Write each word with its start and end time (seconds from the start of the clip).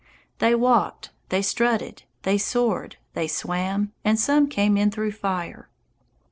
They 0.39 0.55
walked, 0.55 1.11
they 1.29 1.43
strutted, 1.43 2.01
they 2.23 2.39
soared, 2.39 2.95
they 3.13 3.27
swam, 3.27 3.93
and 4.03 4.19
some 4.19 4.47
came 4.47 4.75
in 4.75 4.89
through 4.89 5.11
fire. 5.11 5.69